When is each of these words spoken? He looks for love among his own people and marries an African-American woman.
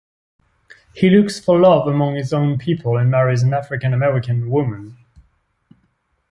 He 0.95 1.11
looks 1.11 1.39
for 1.39 1.59
love 1.59 1.87
among 1.87 2.15
his 2.15 2.33
own 2.33 2.57
people 2.57 2.97
and 2.97 3.11
marries 3.11 3.43
an 3.43 3.53
African-American 3.53 4.49
woman. 4.49 4.97